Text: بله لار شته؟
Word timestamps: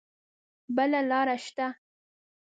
بله 0.75 0.99
لار 1.09 1.29
شته؟ 1.43 1.67